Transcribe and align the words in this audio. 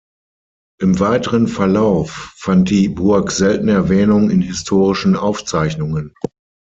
Im 0.81 0.99
weiteren 0.99 1.47
Verlauf 1.47 2.33
fand 2.35 2.71
die 2.71 2.89
Burg 2.89 3.29
selten 3.29 3.67
Erwähnung 3.67 4.31
in 4.31 4.41
historischen 4.41 5.15
Aufzeichnungen. 5.15 6.15